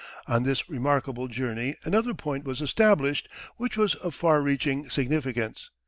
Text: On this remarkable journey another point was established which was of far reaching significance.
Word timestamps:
On 0.25 0.41
this 0.41 0.67
remarkable 0.67 1.27
journey 1.27 1.75
another 1.83 2.15
point 2.15 2.43
was 2.43 2.59
established 2.59 3.29
which 3.57 3.77
was 3.77 3.93
of 3.93 4.15
far 4.15 4.41
reaching 4.41 4.89
significance. 4.89 5.69